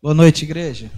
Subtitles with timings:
[0.00, 0.88] Boa noite, igreja.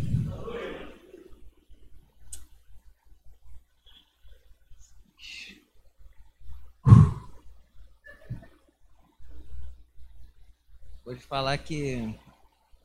[11.02, 12.14] Vou te falar que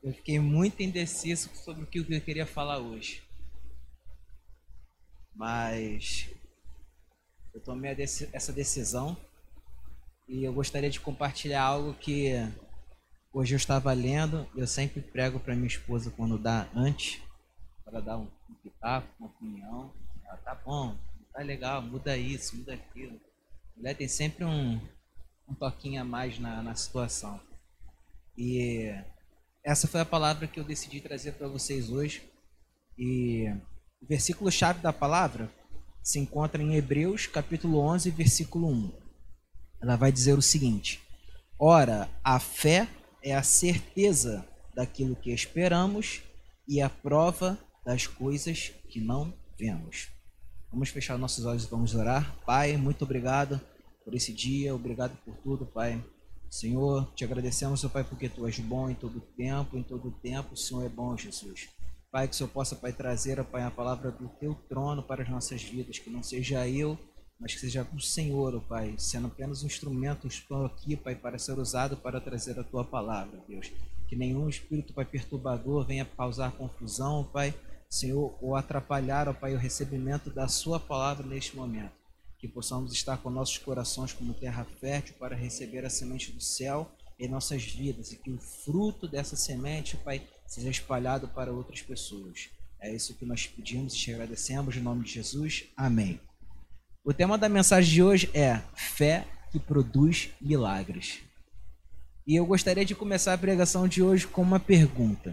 [0.02, 3.22] eu fiquei muito indeciso sobre o que eu queria falar hoje.
[5.34, 6.30] Mas
[7.52, 7.94] eu tomei
[8.32, 9.14] essa decisão
[10.26, 12.32] e eu gostaria de compartilhar algo que
[13.32, 14.46] hoje eu estava lendo.
[14.54, 17.20] Eu sempre prego para minha esposa quando dá antes,
[17.84, 18.28] para dar um,
[18.62, 19.92] pitaco, uma opinião.
[20.24, 20.96] Ela, tá bom,
[21.32, 23.20] tá legal, muda isso, muda aquilo.
[23.74, 24.80] A mulher tem sempre um,
[25.48, 27.40] um toquinho a mais na, na situação.
[28.36, 28.92] E
[29.64, 32.22] essa foi a palavra que eu decidi trazer para vocês hoje.
[32.98, 33.46] E
[34.00, 35.50] o versículo chave da palavra
[36.02, 38.92] se encontra em Hebreus, capítulo 11, versículo 1.
[39.82, 41.02] Ela vai dizer o seguinte:
[41.58, 42.88] Ora, a fé
[43.26, 46.22] é a certeza daquilo que esperamos
[46.68, 50.10] e a prova das coisas que não vemos.
[50.70, 52.38] Vamos fechar nossos olhos e vamos orar.
[52.46, 53.60] Pai, muito obrigado
[54.04, 56.00] por esse dia, obrigado por tudo, Pai.
[56.48, 60.56] Senhor, te agradecemos, Pai, porque Tu és bom em todo tempo, em todo tempo o
[60.56, 61.68] Senhor é bom, Jesus.
[62.12, 65.28] Pai, que o Senhor possa, Pai, trazer, Pai, a palavra do Teu trono para as
[65.28, 66.96] nossas vidas, que não seja eu,
[67.38, 71.58] mas que seja o Senhor, Pai, sendo apenas um instrumento, estou aqui, Pai, para ser
[71.58, 73.70] usado para trazer a Tua palavra, Deus.
[74.08, 77.54] Que nenhum espírito, Pai, perturbador venha causar confusão, Pai,
[77.88, 82.06] Senhor, ou atrapalhar, ó Pai, o recebimento da Sua palavra neste momento
[82.38, 86.90] que possamos estar com nossos corações como terra fértil para receber a semente do céu
[87.18, 92.50] em nossas vidas e que o fruto dessa semente, Pai, seja espalhado para outras pessoas.
[92.78, 95.64] É isso que nós pedimos e te agradecemos em nome de Jesus.
[95.76, 96.20] Amém.
[97.08, 101.20] O tema da mensagem de hoje é fé que produz milagres.
[102.26, 105.32] E eu gostaria de começar a pregação de hoje com uma pergunta.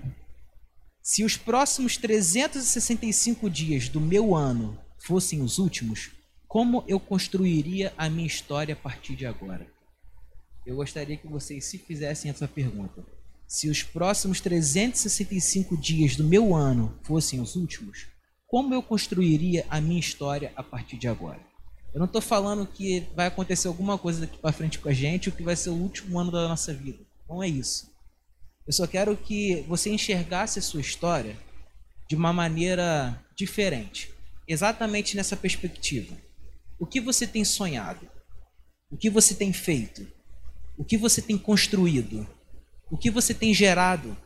[1.01, 6.11] Se os próximos 365 dias do meu ano fossem os últimos,
[6.47, 9.65] como eu construiria a minha história a partir de agora?
[10.67, 13.03] Eu gostaria que vocês se fizessem essa pergunta.
[13.47, 18.05] Se os próximos 365 dias do meu ano fossem os últimos,
[18.45, 21.51] como eu construiria a minha história a partir de agora?
[21.93, 25.29] Eu não estou falando que vai acontecer alguma coisa daqui para frente com a gente,
[25.29, 26.99] ou que vai ser o último ano da nossa vida.
[27.29, 27.91] Não é isso.
[28.65, 31.37] Eu só quero que você enxergasse a sua história
[32.09, 34.11] de uma maneira diferente,
[34.47, 36.15] exatamente nessa perspectiva.
[36.79, 38.09] O que você tem sonhado?
[38.89, 40.07] O que você tem feito?
[40.77, 42.27] O que você tem construído?
[42.89, 44.17] O que você tem gerado?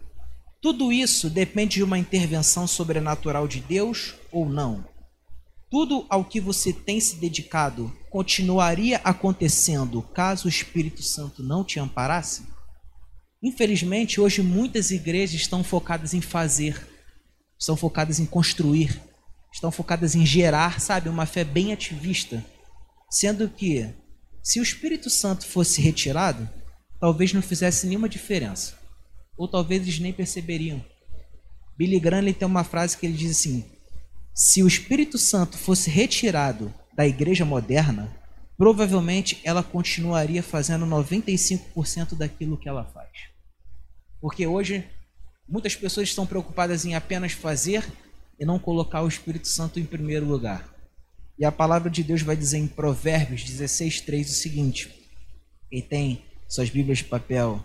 [0.61, 4.85] Tudo isso depende de uma intervenção sobrenatural de Deus ou não?
[5.69, 11.77] Tudo ao que você tem se dedicado continuaria acontecendo caso o Espírito Santo não te
[11.77, 12.47] amparasse?
[13.43, 16.87] Infelizmente, hoje muitas igrejas estão focadas em fazer,
[17.59, 19.01] estão focadas em construir,
[19.53, 22.43] estão focadas em gerar, sabe, uma fé bem ativista,
[23.11, 23.93] sendo que
[24.41, 26.49] se o Espírito Santo fosse retirado,
[26.97, 28.79] talvez não fizesse nenhuma diferença,
[29.37, 30.83] ou talvez eles nem perceberiam.
[31.77, 33.65] Billy Graham tem uma frase que ele diz assim:
[34.37, 38.15] se o Espírito Santo fosse retirado da igreja moderna,
[38.55, 43.09] provavelmente ela continuaria fazendo 95% daquilo que ela faz.
[44.21, 44.87] Porque hoje
[45.49, 47.83] muitas pessoas estão preocupadas em apenas fazer
[48.39, 50.71] e não colocar o Espírito Santo em primeiro lugar.
[51.39, 54.93] E a palavra de Deus vai dizer em Provérbios 16, 3 o seguinte:
[55.67, 57.59] quem tem suas Bíblias de papel,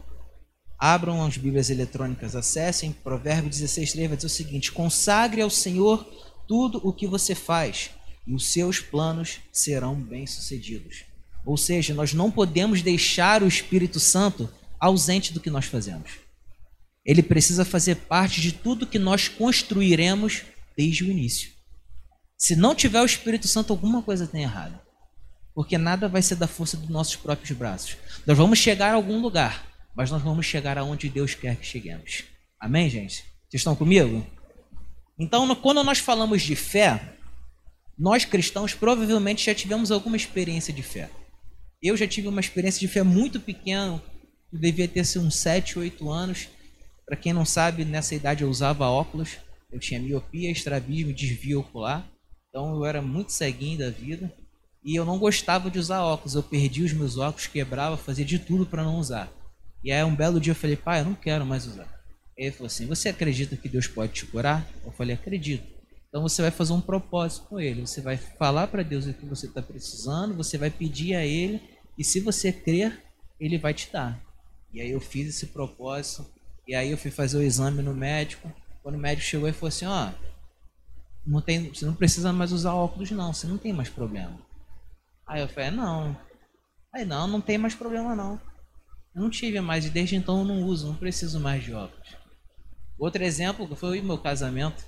[0.78, 6.31] abram as Bíblias eletrônicas, acessem Provérbios 16, 3 vai dizer o seguinte: consagre ao Senhor
[6.46, 7.90] tudo o que você faz,
[8.26, 11.04] os seus planos serão bem-sucedidos.
[11.44, 14.48] Ou seja, nós não podemos deixar o Espírito Santo
[14.78, 16.12] ausente do que nós fazemos.
[17.04, 20.42] Ele precisa fazer parte de tudo que nós construiremos
[20.76, 21.50] desde o início.
[22.38, 24.78] Se não tiver o Espírito Santo, alguma coisa tem errado.
[25.54, 27.96] Porque nada vai ser da força dos nossos próprios braços.
[28.26, 32.24] Nós vamos chegar a algum lugar, mas nós vamos chegar aonde Deus quer que cheguemos.
[32.58, 33.24] Amém, gente?
[33.48, 34.24] Vocês estão comigo?
[35.18, 37.16] Então, quando nós falamos de fé,
[37.98, 41.10] nós cristãos provavelmente já tivemos alguma experiência de fé.
[41.82, 44.02] Eu já tive uma experiência de fé muito pequena,
[44.52, 46.48] devia ter sido uns 7, 8 anos.
[47.06, 49.38] Para quem não sabe, nessa idade eu usava óculos.
[49.70, 52.06] Eu tinha miopia, estrabismo, desvio ocular.
[52.48, 54.32] Então eu era muito ceguinho da vida.
[54.84, 56.34] E eu não gostava de usar óculos.
[56.34, 59.32] Eu perdi os meus óculos, quebrava, fazia de tudo para não usar.
[59.82, 62.01] E aí um belo dia eu falei, pai, eu não quero mais usar.
[62.36, 64.66] Ele falou assim, você acredita que Deus pode te curar?
[64.84, 65.66] Eu falei, acredito.
[66.08, 67.82] Então você vai fazer um propósito com ele.
[67.82, 71.60] Você vai falar para Deus o que você está precisando, você vai pedir a ele,
[71.98, 73.02] e se você crer,
[73.40, 74.20] ele vai te dar.
[74.72, 76.26] E aí eu fiz esse propósito,
[76.66, 78.52] e aí eu fui fazer o exame no médico,
[78.82, 80.10] Quando o médico chegou e falou assim, ó,
[81.24, 84.38] não tem, você não precisa mais usar óculos não, você não tem mais problema.
[85.26, 86.16] Aí eu falei, não.
[86.92, 88.40] Aí não, não tem mais problema não.
[89.14, 92.21] Eu não tive mais e desde então eu não uso, não preciso mais de óculos.
[93.02, 94.84] Outro exemplo foi o meu casamento.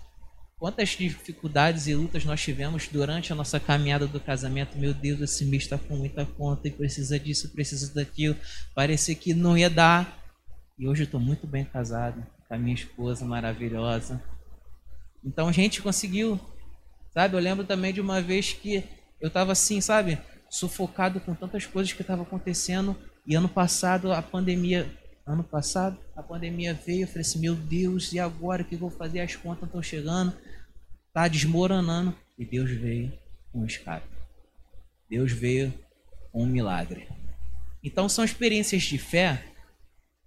[0.56, 4.78] Quantas dificuldades e lutas nós tivemos durante a nossa caminhada do casamento.
[4.78, 8.36] Meu Deus, esse mês está com muita conta e precisa disso, precisa daquilo.
[8.72, 10.16] Parecia que não ia dar.
[10.78, 14.22] E hoje eu estou muito bem casado com a minha esposa maravilhosa.
[15.24, 16.38] Então a gente conseguiu,
[17.12, 17.34] sabe?
[17.34, 18.84] Eu lembro também de uma vez que
[19.20, 20.20] eu estava assim, sabe?
[20.48, 22.96] Sufocado com tantas coisas que estavam acontecendo.
[23.26, 24.88] E ano passado a pandemia
[25.26, 28.78] Ano passado, a pandemia veio, eu falei assim, meu Deus, e agora o que eu
[28.78, 29.20] vou fazer?
[29.20, 30.36] As contas estão chegando,
[31.14, 32.14] tá desmoronando.
[32.38, 33.12] E Deus veio
[33.50, 34.06] com um escape.
[35.08, 35.72] Deus veio
[36.30, 37.08] com um milagre.
[37.82, 39.42] Então são experiências de fé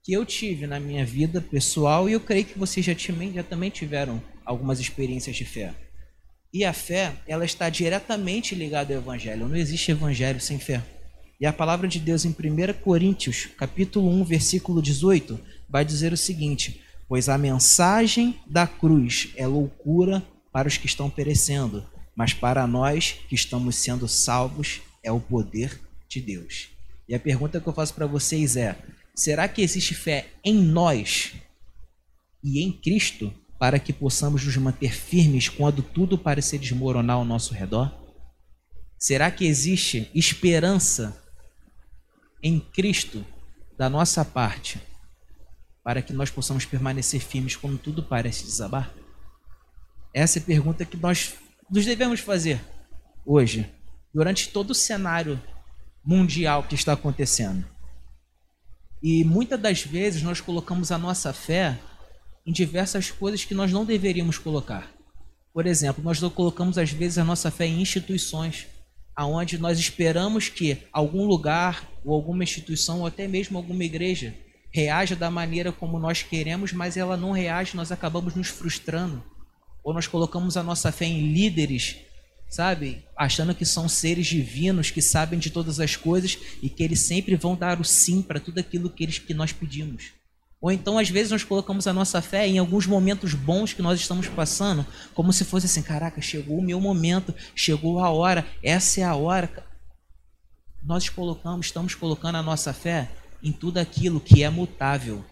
[0.04, 3.70] que eu tive na minha vida pessoal e eu creio que vocês já, já também
[3.70, 5.76] tiveram algumas experiências de fé.
[6.52, 9.48] E a fé, ela está diretamente ligada ao evangelho.
[9.48, 10.82] Não existe evangelho sem fé.
[11.40, 15.40] E a palavra de Deus em 1 Coríntios, capítulo 1, versículo 18,
[15.70, 21.12] vai dizer o seguinte: Pois a mensagem da cruz é loucura para os que estão
[21.12, 21.86] perecendo,
[22.16, 25.80] mas para nós que estamos sendo salvos é o poder
[26.10, 26.70] de Deus.
[27.08, 28.76] E a pergunta que eu faço para vocês é:
[29.14, 31.36] será que existe fé em nós
[32.44, 37.54] e em Cristo para que possamos nos manter firmes quando tudo parecer desmoronar ao nosso
[37.54, 37.96] redor?
[38.98, 41.27] Será que existe esperança
[42.42, 43.26] em Cristo
[43.78, 44.82] da nossa parte
[45.84, 48.94] para que nós possamos permanecer firmes quando tudo parece desabar?
[50.14, 51.36] Essa é a pergunta que nós
[51.70, 52.62] nos devemos fazer
[53.26, 53.70] hoje,
[54.14, 55.42] durante todo o cenário
[56.04, 57.66] mundial que está acontecendo.
[59.02, 61.78] E muitas das vezes nós colocamos a nossa fé
[62.46, 64.92] em diversas coisas que nós não deveríamos colocar.
[65.54, 68.68] Por exemplo, nós colocamos às vezes a nossa fé em instituições
[69.18, 74.36] aonde nós esperamos que algum lugar ou alguma instituição ou até mesmo alguma igreja
[74.70, 79.24] reaja da maneira como nós queremos, mas ela não reage, nós acabamos nos frustrando.
[79.84, 81.96] Ou nós colocamos a nossa fé em líderes,
[82.48, 87.00] sabe, achando que são seres divinos que sabem de todas as coisas e que eles
[87.00, 90.12] sempre vão dar o sim para tudo aquilo que eles que nós pedimos.
[90.60, 94.00] Ou então, às vezes, nós colocamos a nossa fé em alguns momentos bons que nós
[94.00, 99.02] estamos passando, como se fosse assim: caraca, chegou o meu momento, chegou a hora, essa
[99.02, 99.52] é a hora.
[100.82, 103.12] Nós colocamos, estamos colocando a nossa fé
[103.44, 105.24] em tudo aquilo que é mutável.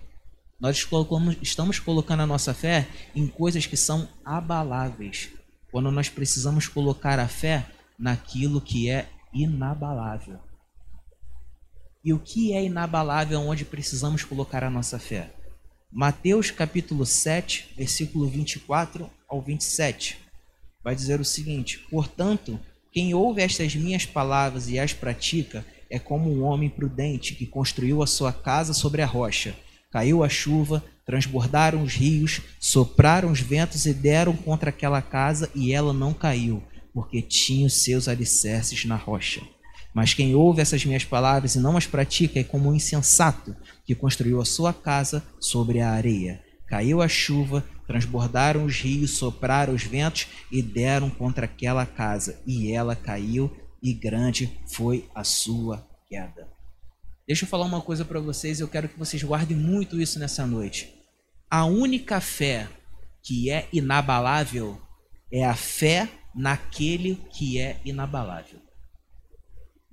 [0.59, 5.29] Nós colocamos, estamos colocando a nossa fé em coisas que são abaláveis,
[5.71, 7.65] quando nós precisamos colocar a fé
[7.97, 10.39] naquilo que é inabalável
[12.05, 15.33] e o que é inabalável onde precisamos colocar a nossa fé.
[15.91, 20.19] Mateus capítulo 7, versículo 24 ao 27,
[20.83, 22.59] vai dizer o seguinte: Portanto,
[22.91, 28.03] quem ouve estas minhas palavras e as pratica é como um homem prudente que construiu
[28.03, 29.55] a sua casa sobre a rocha.
[29.91, 35.73] Caiu a chuva, transbordaram os rios, sopraram os ventos e deram contra aquela casa, e
[35.73, 36.61] ela não caiu,
[36.93, 39.41] porque tinha os seus alicerces na rocha.
[39.95, 43.55] Mas quem ouve essas minhas palavras e não as pratica é como um insensato
[43.85, 46.43] que construiu a sua casa sobre a areia.
[46.67, 52.73] Caiu a chuva, transbordaram os rios, sopraram os ventos e deram contra aquela casa, e
[52.73, 53.49] ela caiu,
[53.81, 56.45] e grande foi a sua queda.
[57.25, 60.45] Deixa eu falar uma coisa para vocês, eu quero que vocês guardem muito isso nessa
[60.45, 60.93] noite.
[61.49, 62.67] A única fé
[63.23, 64.77] que é inabalável
[65.31, 68.64] é a fé naquele que é inabalável.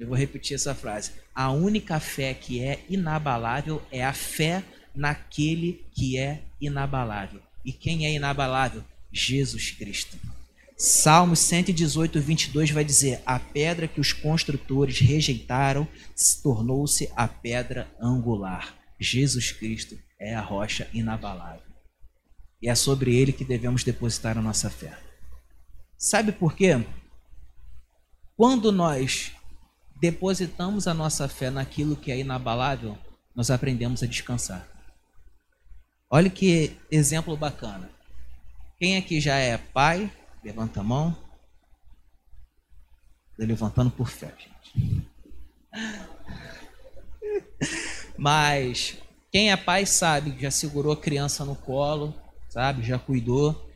[0.03, 1.13] Eu vou repetir essa frase.
[1.33, 7.41] A única fé que é inabalável é a fé naquele que é inabalável.
[7.65, 8.83] E quem é inabalável?
[9.13, 10.17] Jesus Cristo.
[10.77, 15.87] Salmos 118, 22 vai dizer: A pedra que os construtores rejeitaram
[16.43, 18.75] tornou-se a pedra angular.
[18.99, 21.63] Jesus Cristo é a rocha inabalável.
[22.61, 24.99] E é sobre ele que devemos depositar a nossa fé.
[25.97, 26.85] Sabe por quê?
[28.37, 29.31] Quando nós
[30.03, 32.99] depositamos a nossa fé naquilo que é inabalável,
[33.37, 34.67] nós aprendemos a descansar.
[36.11, 37.89] Olha que exemplo bacana.
[38.81, 41.17] Quem aqui já é pai, levanta a mão.
[43.31, 45.07] Estou levantando por fé, gente.
[48.19, 48.99] Mas
[49.31, 52.13] quem é pai sabe já segurou a criança no colo,
[52.49, 52.83] sabe?
[52.83, 53.71] Já cuidou.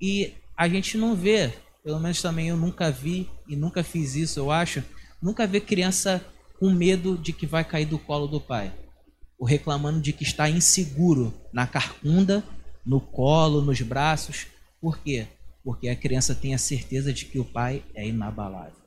[0.00, 4.38] E a gente não vê, pelo menos também eu nunca vi e nunca fiz isso,
[4.38, 4.80] eu acho
[5.22, 6.24] Nunca vê criança
[6.58, 8.72] com medo de que vai cair do colo do pai,
[9.38, 12.44] ou reclamando de que está inseguro na carcunda
[12.84, 14.46] no colo, nos braços.
[14.80, 15.26] Por quê?
[15.64, 18.82] Porque a criança tem a certeza de que o pai é inabalável.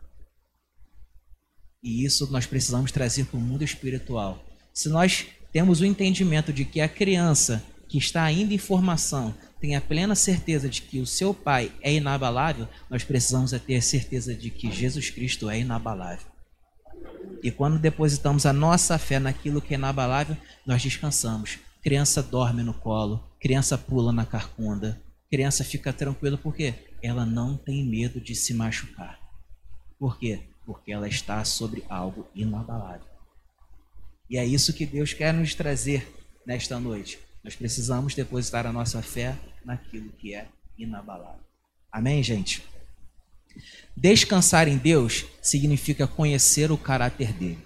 [1.81, 4.43] E isso nós precisamos trazer para o mundo espiritual.
[4.73, 9.33] Se nós temos o entendimento de que a criança que está ainda em formação
[9.65, 13.81] tem a plena certeza de que o seu pai é inabalável, nós precisamos é ter
[13.81, 16.27] certeza de que Jesus Cristo é inabalável.
[17.41, 21.57] E quando depositamos a nossa fé naquilo que é inabalável, nós descansamos.
[21.81, 27.83] Criança dorme no colo, criança pula na carcunda, criança fica tranquila porque ela não tem
[27.83, 29.19] medo de se machucar.
[29.97, 30.41] Por quê?
[30.63, 33.07] Porque ela está sobre algo inabalável.
[34.29, 36.07] E é isso que Deus quer nos trazer
[36.45, 37.17] nesta noite.
[37.43, 41.43] Nós precisamos depositar a nossa fé naquilo que é inabalável.
[41.91, 42.63] Amém, gente?
[43.95, 47.65] Descansar em Deus significa conhecer o caráter dele.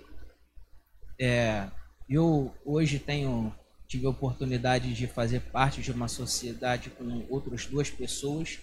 [1.19, 1.67] É,
[2.09, 3.53] eu hoje tenho
[3.87, 8.59] tive a oportunidade de fazer parte de uma sociedade com outras duas pessoas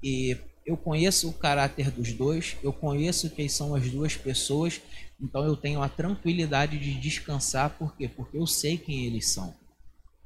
[0.00, 4.80] e eu conheço o caráter dos dois, eu conheço quem são as duas pessoas,
[5.20, 8.08] então eu tenho a tranquilidade de descansar, por quê?
[8.08, 9.52] Porque eu sei quem eles são.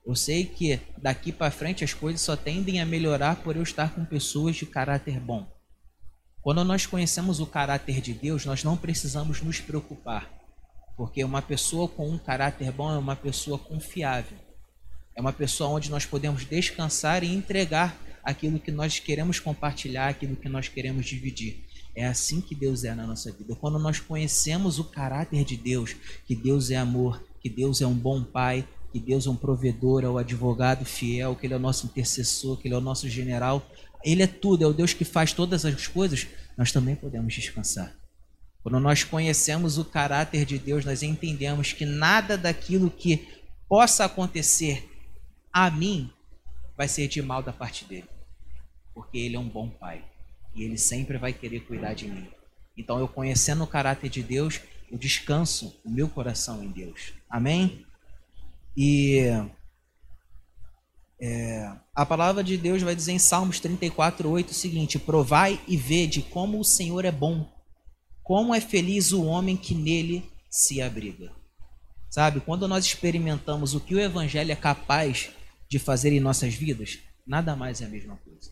[0.04, 3.94] Eu sei que daqui para frente as coisas só tendem a melhorar por eu estar
[3.94, 5.46] com pessoas de caráter bom.
[6.40, 10.28] Quando nós conhecemos o caráter de Deus, nós não precisamos nos preocupar,
[10.96, 14.36] porque uma pessoa com um caráter bom é uma pessoa confiável.
[15.14, 20.34] É uma pessoa onde nós podemos descansar e entregar aquilo que nós queremos compartilhar, aquilo
[20.34, 21.64] que nós queremos dividir.
[21.94, 23.54] É assim que Deus é na nossa vida.
[23.54, 25.94] Quando nós conhecemos o caráter de Deus,
[26.26, 30.04] que Deus é amor, que Deus é um bom pai, que Deus é um provedor,
[30.04, 33.08] é o advogado fiel, que Ele é o nosso intercessor, que Ele é o nosso
[33.08, 33.66] general,
[34.04, 37.94] ele é tudo, é o Deus que faz todas as coisas, nós também podemos descansar.
[38.62, 43.28] Quando nós conhecemos o caráter de Deus, nós entendemos que nada daquilo que
[43.68, 44.88] possa acontecer
[45.52, 46.10] a mim
[46.76, 48.08] vai ser de mal da parte dele.
[48.94, 50.04] Porque ele é um bom pai
[50.54, 52.28] e ele sempre vai querer cuidar de mim.
[52.76, 57.12] Então, eu conhecendo o caráter de Deus, eu descanso o meu coração em Deus.
[57.28, 57.84] Amém?
[58.76, 59.18] E
[61.20, 65.76] é, a palavra de Deus vai dizer em Salmos 34, 8 o seguinte: Provai e
[65.76, 67.48] vede como o Senhor é bom,
[68.22, 71.30] como é feliz o homem que nele se abriga.
[72.10, 75.30] Sabe, quando nós experimentamos o que o Evangelho é capaz
[75.68, 78.50] de fazer em nossas vidas, nada mais é a mesma coisa.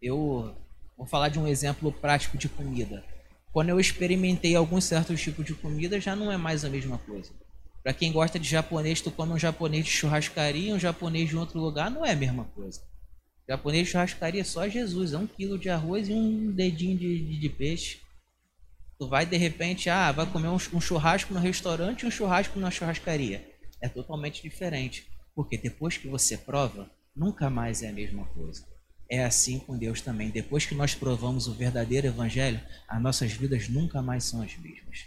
[0.00, 0.56] Eu
[0.96, 3.04] vou falar de um exemplo prático de comida.
[3.52, 7.32] Quando eu experimentei alguns certos tipos de comida, já não é mais a mesma coisa.
[7.82, 11.58] Para quem gosta de japonês, tu come um japonês de churrascaria, um japonês de outro
[11.58, 12.82] lugar, não é a mesma coisa.
[13.48, 17.24] Japonês de churrascaria é só Jesus, é um quilo de arroz e um dedinho de,
[17.24, 18.00] de, de peixe.
[18.98, 22.60] Tu vai de repente, ah, vai comer um, um churrasco no restaurante e um churrasco
[22.60, 23.48] na churrascaria.
[23.80, 25.06] É totalmente diferente.
[25.34, 28.62] Porque depois que você prova, nunca mais é a mesma coisa.
[29.08, 30.28] É assim com Deus também.
[30.28, 35.06] Depois que nós provamos o verdadeiro evangelho, as nossas vidas nunca mais são as mesmas.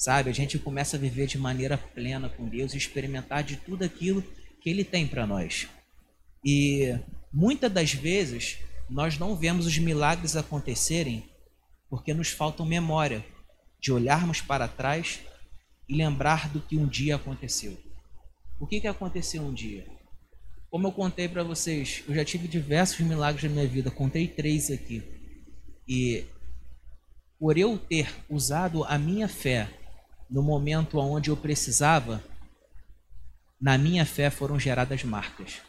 [0.00, 0.30] Sabe?
[0.30, 4.22] A gente começa a viver de maneira plena com Deus e experimentar de tudo aquilo
[4.62, 5.68] que Ele tem para nós.
[6.42, 6.98] E
[7.30, 11.28] muitas das vezes nós não vemos os milagres acontecerem
[11.90, 13.22] porque nos falta memória
[13.78, 15.20] de olharmos para trás
[15.86, 17.76] e lembrar do que um dia aconteceu.
[18.58, 19.86] O que, que aconteceu um dia?
[20.70, 24.70] Como eu contei para vocês, eu já tive diversos milagres na minha vida, contei três
[24.70, 25.02] aqui.
[25.86, 26.24] E
[27.38, 29.68] por eu ter usado a minha fé
[30.30, 32.22] no momento onde eu precisava,
[33.60, 35.60] na minha fé foram geradas marcas.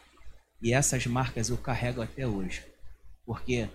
[0.62, 2.64] E essas marcas eu carrego até hoje.
[3.26, 3.68] Porque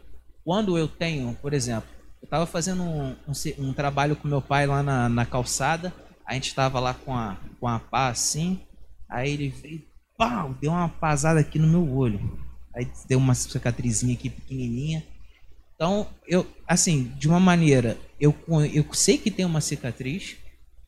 [0.43, 1.89] quando eu tenho, por exemplo,
[2.21, 5.93] eu estava fazendo um, um, um, trabalho com meu pai lá na, na calçada,
[6.25, 8.59] a gente estava lá com a, com a pá assim,
[9.09, 9.83] aí ele veio,
[10.17, 12.39] pau, deu uma pasada aqui no meu olho.
[12.73, 15.03] Aí deu uma cicatrizinha aqui pequenininha.
[15.75, 18.35] Então, eu, assim, de uma maneira, eu,
[18.73, 20.37] eu sei que tem uma cicatriz,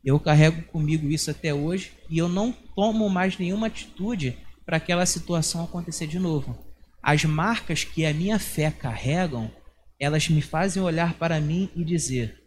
[0.03, 5.06] eu carrego comigo isso até hoje e eu não tomo mais nenhuma atitude para aquela
[5.06, 6.58] situação acontecer de novo.
[7.01, 9.51] As marcas que a minha fé carregam,
[10.00, 12.41] elas me fazem olhar para mim e dizer: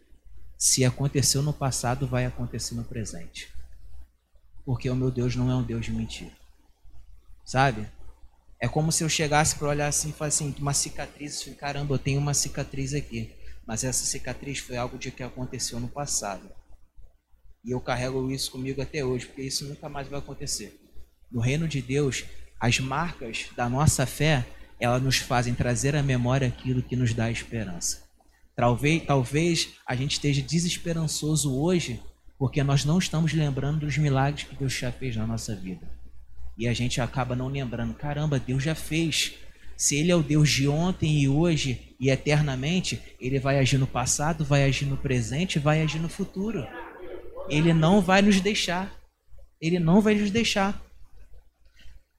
[0.57, 3.49] se aconteceu no passado, vai acontecer no presente.
[4.65, 6.31] Porque o meu Deus não é um Deus de mentira.
[7.43, 7.87] Sabe?
[8.59, 11.99] É como se eu chegasse para olhar assim e falar assim, uma cicatriz, caramba, eu
[11.99, 13.35] tenho uma cicatriz aqui.
[13.67, 16.49] Mas essa cicatriz foi algo de que aconteceu no passado.
[17.63, 20.79] E eu carrego isso comigo até hoje, porque isso nunca mais vai acontecer.
[21.31, 22.25] No reino de Deus,
[22.59, 24.45] as marcas da nossa fé,
[24.79, 28.03] elas nos fazem trazer à memória aquilo que nos dá esperança.
[28.55, 31.99] Talvez, talvez a gente esteja desesperançoso hoje,
[32.37, 35.89] porque nós não estamos lembrando dos milagres que Deus já fez na nossa vida.
[36.57, 39.33] E a gente acaba não lembrando, caramba, Deus já fez.
[39.75, 43.87] Se ele é o Deus de ontem e hoje e eternamente, ele vai agir no
[43.87, 46.67] passado, vai agir no presente, vai agir no futuro.
[47.49, 48.93] Ele não vai nos deixar.
[49.59, 50.81] Ele não vai nos deixar.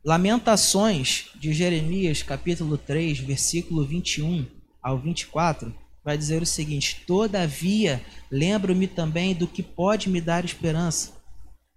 [0.04, 4.46] Lamentações de Jeremias, capítulo 3, versículo 21
[4.82, 11.14] ao 24, vai dizer o seguinte: Todavia, lembro-me também do que pode me dar esperança.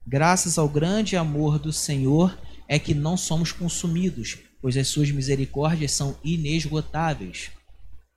[0.06, 2.38] Graças ao grande amor do Senhor
[2.68, 7.52] é que não somos consumidos, pois as suas misericórdias são inesgotáveis.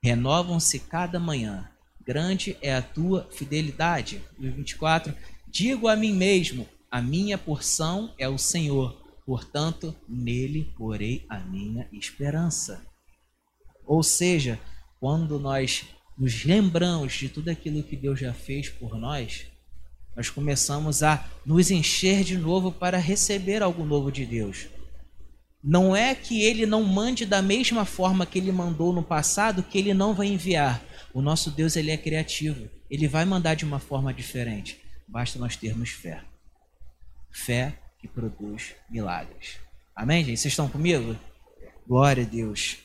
[0.02, 1.69] Renovam-se cada manhã.
[2.10, 4.20] Grande é a tua fidelidade.
[4.36, 5.14] E 24:
[5.46, 11.88] Digo a mim mesmo: a minha porção é o Senhor, portanto, nele porei a minha
[11.92, 12.84] esperança.
[13.86, 14.58] Ou seja,
[14.98, 15.84] quando nós
[16.18, 19.46] nos lembramos de tudo aquilo que Deus já fez por nós,
[20.16, 24.66] nós começamos a nos encher de novo para receber algo novo de Deus.
[25.62, 29.78] Não é que ele não mande da mesma forma que ele mandou no passado que
[29.78, 30.89] ele não vai enviar.
[31.12, 32.68] O nosso Deus ele é criativo.
[32.90, 34.80] Ele vai mandar de uma forma diferente.
[35.06, 36.22] Basta nós termos fé.
[37.30, 39.58] Fé que produz milagres.
[39.94, 40.38] Amém, gente?
[40.38, 41.16] Vocês estão comigo?
[41.86, 42.78] Glória a Deus.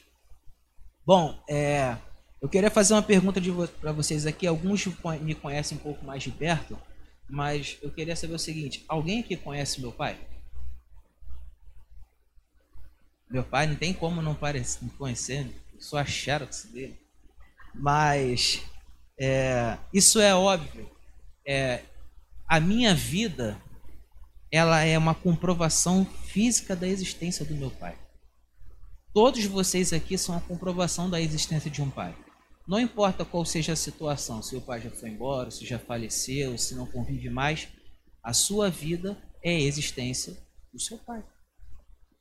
[1.05, 1.95] Bom, é,
[2.41, 3.39] eu queria fazer uma pergunta
[3.79, 4.47] para vocês aqui.
[4.47, 4.87] Alguns
[5.21, 6.77] me conhecem um pouco mais de perto,
[7.29, 10.17] mas eu queria saber o seguinte: alguém aqui conhece meu pai?
[13.29, 17.04] Meu pai não tem como não, parecer, não conhecer, eu sou a xerox dele.
[17.77, 18.61] Mas
[19.19, 20.89] é, isso é óbvio.
[21.47, 21.83] É,
[22.47, 23.61] a minha vida
[24.51, 27.97] ela é uma comprovação física da existência do meu pai.
[29.13, 32.15] Todos vocês aqui são a comprovação da existência de um pai.
[32.67, 36.57] Não importa qual seja a situação, se o pai já foi embora, se já faleceu,
[36.57, 37.67] se não convive mais,
[38.23, 40.35] a sua vida é a existência
[40.73, 41.23] do seu pai.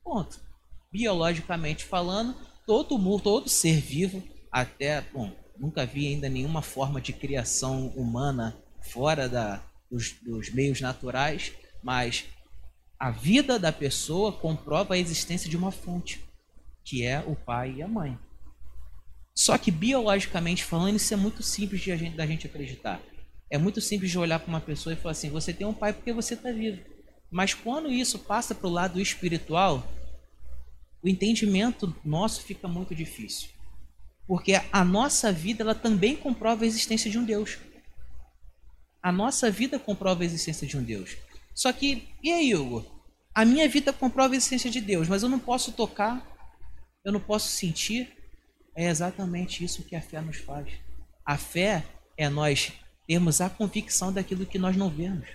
[0.03, 0.39] Ponto.
[0.93, 7.13] Biologicamente falando, todo mundo, todo ser vivo, até, bom, nunca vi ainda nenhuma forma de
[7.13, 12.25] criação humana fora da, dos, dos meios naturais, mas
[12.99, 16.25] a vida da pessoa comprova a existência de uma fonte,
[16.85, 18.19] que é o pai e a mãe.
[19.35, 23.01] Só que biologicamente falando, isso é muito simples de a gente, da gente acreditar.
[23.51, 25.93] É muito simples de olhar para uma pessoa e falar assim: você tem um pai
[25.93, 26.81] porque você está vivo.
[27.31, 29.87] Mas quando isso passa para o lado espiritual,
[31.03, 33.51] o entendimento nosso fica muito difícil.
[34.27, 37.59] Porque a nossa vida ela também comprova a existência de um Deus.
[39.03, 41.17] A nossa vida comprova a existência de um Deus.
[41.55, 42.85] Só que, e aí, Hugo?
[43.35, 46.25] A minha vida comprova a existência de Deus, mas eu não posso tocar,
[47.05, 48.17] eu não posso sentir,
[48.75, 50.73] é exatamente isso que a fé nos faz.
[51.25, 51.85] A fé
[52.17, 52.73] é nós
[53.07, 55.29] termos a convicção daquilo que nós não vemos,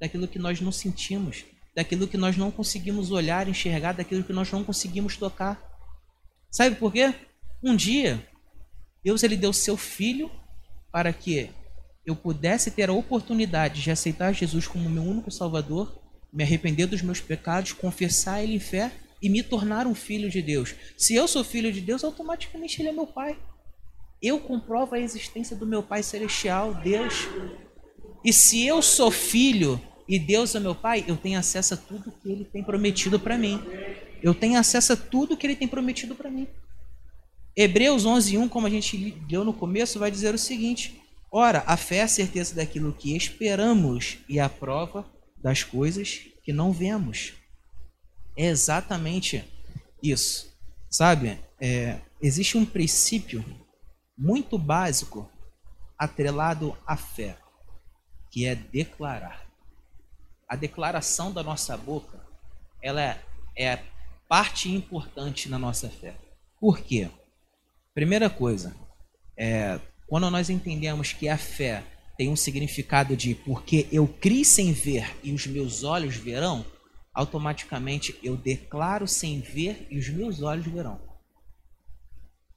[0.00, 4.50] daquilo que nós não sentimos, daquilo que nós não conseguimos olhar, enxergar, daquilo que nós
[4.50, 5.60] não conseguimos tocar.
[6.50, 7.14] Sabe por quê?
[7.62, 8.28] Um dia,
[9.04, 10.30] Deus ele deu seu filho
[10.90, 11.50] para que
[12.06, 16.00] eu pudesse ter a oportunidade de aceitar Jesus como meu único salvador,
[16.32, 18.92] me arrepender dos meus pecados, confessar ele em fé
[19.24, 20.74] e me tornar um filho de Deus.
[20.98, 23.38] Se eu sou filho de Deus, automaticamente Ele é meu Pai.
[24.20, 27.26] Eu comprovo a existência do meu Pai celestial, Deus.
[28.22, 32.12] E se eu sou filho e Deus é meu Pai, eu tenho acesso a tudo
[32.12, 33.62] que Ele tem prometido para mim.
[34.22, 36.46] Eu tenho acesso a tudo que Ele tem prometido para mim.
[37.56, 41.96] Hebreus 11:1, como a gente leu no começo, vai dizer o seguinte: Ora, a fé
[41.96, 45.04] é a certeza daquilo que esperamos e a prova
[45.36, 47.34] das coisas que não vemos.
[48.36, 49.44] É exatamente
[50.02, 50.52] isso.
[50.90, 53.44] Sabe, é, existe um princípio
[54.16, 55.28] muito básico
[55.98, 57.36] atrelado à fé,
[58.30, 59.44] que é declarar.
[60.48, 62.24] A declaração da nossa boca,
[62.82, 63.20] ela é,
[63.56, 63.82] é
[64.28, 66.14] parte importante na nossa fé.
[66.60, 67.10] Por quê?
[67.94, 68.74] Primeira coisa,
[69.36, 71.84] é, quando nós entendemos que a fé
[72.18, 76.66] tem um significado de porque eu criei sem ver e os meus olhos verão,
[77.12, 81.00] automaticamente eu declaro sem ver e os meus olhos verão.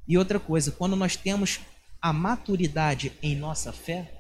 [0.08, 1.60] E outra coisa, quando nós temos
[2.02, 4.12] a maturidade em nossa fé,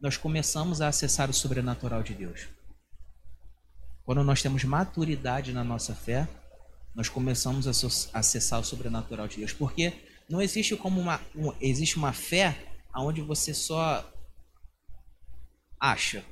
[0.00, 2.48] nós começamos a acessar o sobrenatural de Deus.
[4.04, 6.28] Quando nós temos maturidade na nossa fé,
[6.94, 7.70] nós começamos a
[8.18, 9.92] acessar o sobrenatural de Deus, porque
[10.28, 12.56] não existe como uma um, existe uma fé
[12.94, 14.10] onde você só
[15.78, 16.24] acha.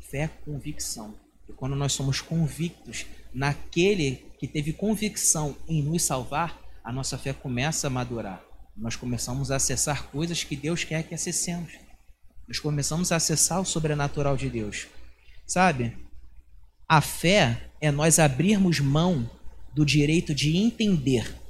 [0.00, 1.14] Fé é convicção.
[1.48, 7.32] E quando nós somos convictos naquele que teve convicção em nos salvar, a nossa fé
[7.32, 8.44] começa a madurar.
[8.76, 11.72] Nós começamos a acessar coisas que Deus quer que acessemos.
[12.48, 14.88] Nós começamos a acessar o sobrenatural de Deus.
[15.46, 15.96] Sabe?
[16.88, 19.30] A fé é nós abrirmos mão
[19.72, 21.41] do direito de entender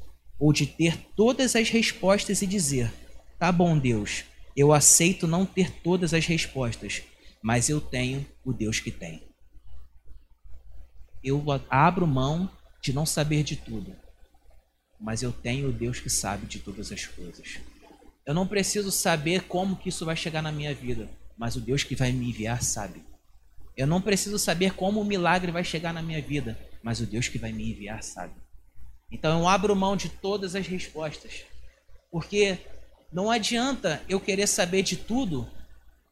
[0.42, 2.92] ou de ter todas as respostas e dizer:
[3.38, 4.24] tá bom, Deus,
[4.56, 7.04] eu aceito não ter todas as respostas,
[7.40, 9.22] mas eu tenho o Deus que tem.
[11.22, 12.50] Eu abro mão
[12.82, 13.94] de não saber de tudo,
[15.00, 17.60] mas eu tenho o Deus que sabe de todas as coisas.
[18.26, 21.84] Eu não preciso saber como que isso vai chegar na minha vida, mas o Deus
[21.84, 23.04] que vai me enviar sabe.
[23.76, 27.28] Eu não preciso saber como o milagre vai chegar na minha vida, mas o Deus
[27.28, 28.41] que vai me enviar sabe.
[29.12, 31.44] Então eu abro mão de todas as respostas,
[32.10, 32.58] porque
[33.12, 35.46] não adianta eu querer saber de tudo,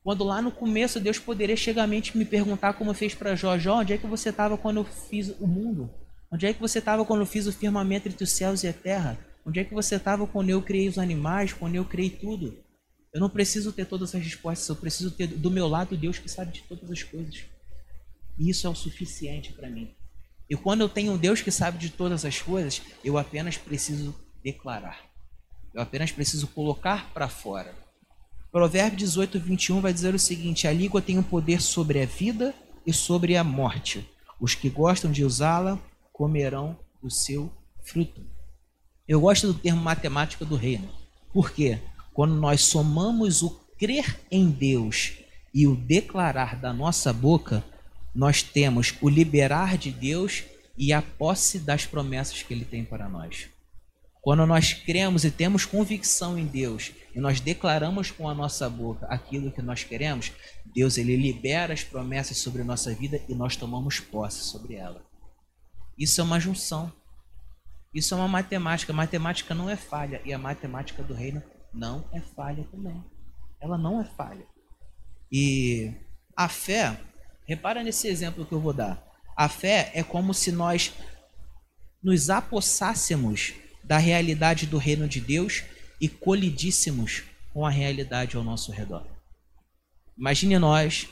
[0.04, 3.94] quando lá no começo Deus poderia chegar me perguntar como fez para Jó, Jó, onde
[3.94, 5.90] é que você estava quando eu fiz o mundo?
[6.30, 8.72] Onde é que você estava quando eu fiz o firmamento entre os céus e a
[8.72, 9.18] terra?
[9.44, 12.62] Onde é que você estava quando eu criei os animais, quando eu criei tudo?
[13.12, 16.28] Eu não preciso ter todas as respostas, eu preciso ter do meu lado Deus que
[16.28, 17.44] sabe de todas as coisas.
[18.38, 19.90] E isso é o suficiente para mim.
[20.50, 24.12] E quando eu tenho um Deus que sabe de todas as coisas, eu apenas preciso
[24.42, 24.98] declarar.
[25.72, 27.72] Eu apenas preciso colocar para fora.
[28.50, 32.52] Provérbio 18, 21 vai dizer o seguinte: A língua tem um poder sobre a vida
[32.84, 34.04] e sobre a morte.
[34.40, 35.78] Os que gostam de usá-la
[36.12, 37.52] comerão o seu
[37.84, 38.26] fruto.
[39.06, 40.88] Eu gosto do termo matemática do reino.
[41.32, 41.78] Por quê?
[42.12, 45.12] Quando nós somamos o crer em Deus
[45.54, 47.64] e o declarar da nossa boca,
[48.14, 50.44] nós temos o liberar de Deus
[50.76, 53.48] e a posse das promessas que ele tem para nós.
[54.22, 59.06] Quando nós cremos e temos convicção em Deus e nós declaramos com a nossa boca
[59.06, 60.32] aquilo que nós queremos,
[60.74, 65.02] Deus ele libera as promessas sobre a nossa vida e nós tomamos posse sobre ela.
[65.98, 66.92] Isso é uma junção.
[67.94, 68.92] Isso é uma matemática.
[68.92, 71.42] Matemática não é falha e a matemática do reino
[71.72, 73.02] não é falha também.
[73.60, 74.46] Ela não é falha.
[75.32, 75.92] E
[76.36, 76.98] a fé,
[77.50, 79.04] repara nesse exemplo que eu vou dar.
[79.36, 80.92] A fé é como se nós
[82.00, 85.64] nos apossássemos da realidade do reino de Deus
[86.00, 89.04] e colidíssemos com a realidade ao nosso redor.
[90.16, 91.08] Imagine nós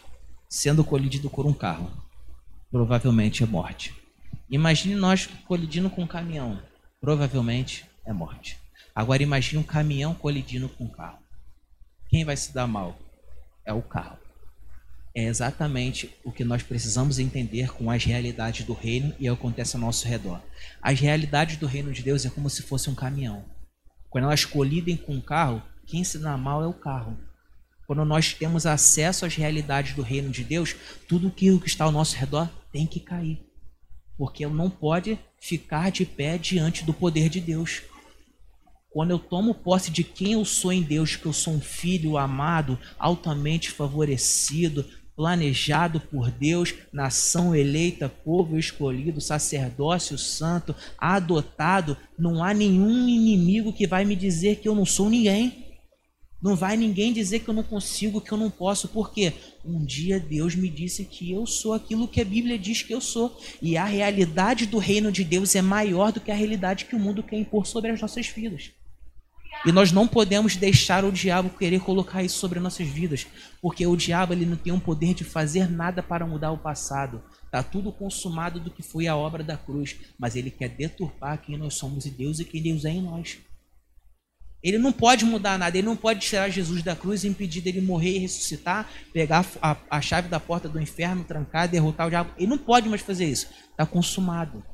[0.49, 1.91] sendo colidido por um carro.
[2.71, 3.93] Provavelmente é morte.
[4.49, 6.63] Imagine nós colidindo com um caminhão.
[7.01, 8.57] Provavelmente é morte.
[8.95, 11.19] Agora imagine um caminhão colidindo com um carro.
[12.09, 12.97] Quem vai se dar mal?
[13.65, 14.28] É o carro
[15.15, 19.83] é exatamente o que nós precisamos entender com as realidades do reino e acontece ao
[19.83, 20.41] nosso redor.
[20.81, 23.45] As realidades do reino de Deus é como se fosse um caminhão.
[24.11, 27.19] Quando elas colidem com um carro, quem se dá mal é o carro.
[27.87, 30.77] Quando nós temos acesso às realidades do reino de Deus,
[31.09, 33.41] tudo aquilo que está ao nosso redor tem que cair.
[34.17, 37.83] Porque não pode ficar de pé diante do poder de Deus.
[38.99, 42.19] Quando eu tomo posse de quem eu sou em Deus, que eu sou um filho
[42.19, 44.85] amado, altamente favorecido,
[45.15, 53.87] planejado por Deus, nação eleita, povo escolhido, sacerdócio santo, adotado, não há nenhum inimigo que
[53.87, 55.65] vai me dizer que eu não sou ninguém.
[56.43, 59.33] Não vai ninguém dizer que eu não consigo, que eu não posso, porque
[59.65, 63.01] um dia Deus me disse que eu sou aquilo que a Bíblia diz que eu
[63.01, 63.41] sou.
[63.63, 66.99] E a realidade do reino de Deus é maior do que a realidade que o
[66.99, 68.73] mundo quer impor sobre as nossas vidas.
[69.67, 73.27] E nós não podemos deixar o diabo querer colocar isso sobre nossas vidas,
[73.61, 77.23] porque o diabo ele não tem um poder de fazer nada para mudar o passado.
[77.45, 81.57] Está tudo consumado do que foi a obra da cruz, mas ele quer deturpar quem
[81.57, 83.39] nós somos e Deus e quem Deus é em nós.
[84.63, 87.81] Ele não pode mudar nada, ele não pode tirar Jesus da cruz e impedir dele
[87.81, 92.31] morrer e ressuscitar, pegar a, a chave da porta do inferno, trancar, derrotar o diabo.
[92.37, 94.65] Ele não pode mais fazer isso, está consumado.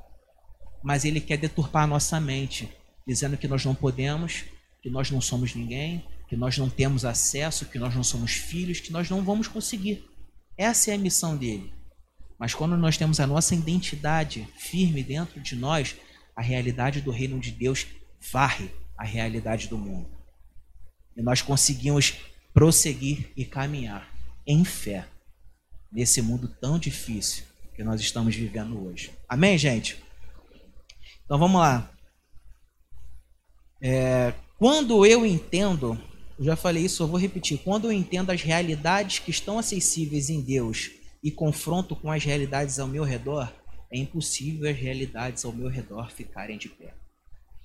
[0.83, 2.70] Mas ele quer deturpar a nossa mente,
[3.07, 4.44] dizendo que nós não podemos,
[4.85, 8.81] que nós não somos ninguém, que nós não temos acesso, que nós não somos filhos,
[8.81, 10.05] que nós não vamos conseguir.
[10.59, 11.73] Essa é a missão dele.
[12.38, 15.97] Mas quando nós temos a nossa identidade firme dentro de nós,
[16.37, 17.87] a realidade do reino de Deus
[18.31, 20.07] varre a realidade do mundo.
[21.16, 22.16] E nós conseguimos
[22.53, 24.07] prosseguir e caminhar
[24.47, 25.09] em fé
[25.90, 27.44] nesse mundo tão difícil
[27.75, 29.11] que nós estamos vivendo hoje.
[29.27, 30.05] Amém, gente?
[31.25, 31.90] Então vamos lá.
[33.81, 36.00] É, quando eu entendo,
[36.40, 37.59] já falei isso, eu vou repetir.
[37.59, 40.90] Quando eu entendo as realidades que estão acessíveis em Deus
[41.22, 43.53] e confronto com as realidades ao meu redor,
[43.92, 46.94] é impossível as realidades ao meu redor ficarem de pé.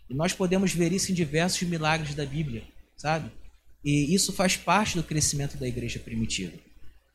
[0.09, 2.63] E nós podemos ver isso em diversos milagres da Bíblia,
[2.97, 3.31] sabe?
[3.81, 6.57] E isso faz parte do crescimento da igreja primitiva.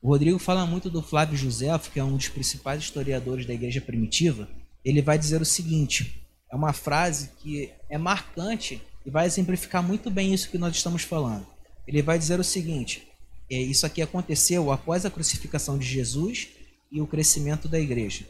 [0.00, 3.82] O Rodrigo fala muito do Flávio José, que é um dos principais historiadores da igreja
[3.82, 4.48] primitiva.
[4.82, 10.10] Ele vai dizer o seguinte: é uma frase que é marcante e vai exemplificar muito
[10.10, 11.46] bem isso que nós estamos falando.
[11.86, 13.06] Ele vai dizer o seguinte:
[13.50, 16.48] é, isso aqui aconteceu após a crucificação de Jesus
[16.90, 18.26] e o crescimento da igreja.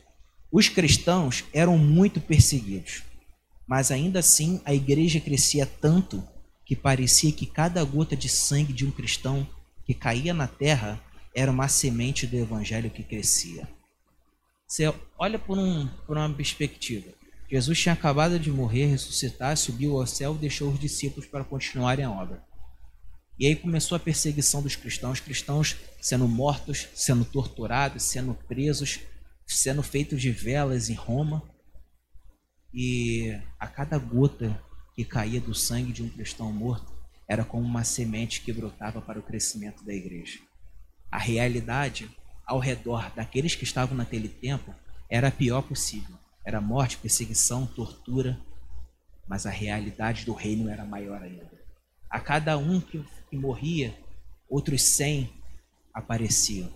[0.50, 3.02] Os cristãos eram muito perseguidos,
[3.66, 6.26] mas ainda assim a igreja crescia tanto
[6.64, 9.46] que parecia que cada gota de sangue de um cristão
[9.84, 11.00] que caía na terra
[11.34, 13.68] era uma semente do evangelho que crescia.
[14.66, 17.12] Você olha por, um, por uma perspectiva.
[17.54, 22.04] Jesus tinha acabado de morrer, ressuscitar, subiu ao céu e deixou os discípulos para continuarem
[22.04, 22.44] a obra.
[23.38, 28.98] E aí começou a perseguição dos cristãos, cristãos sendo mortos, sendo torturados, sendo presos,
[29.46, 31.48] sendo feitos de velas em Roma.
[32.72, 34.60] E a cada gota
[34.96, 36.92] que caía do sangue de um cristão morto
[37.28, 40.40] era como uma semente que brotava para o crescimento da igreja.
[41.08, 42.10] A realidade
[42.44, 44.74] ao redor daqueles que estavam naquele tempo
[45.08, 46.23] era a pior possível.
[46.44, 48.38] Era morte, perseguição, tortura,
[49.26, 51.50] mas a realidade do reino era maior ainda.
[52.10, 53.94] A cada um que, que morria,
[54.48, 55.30] outros cem
[55.92, 56.70] apareciam.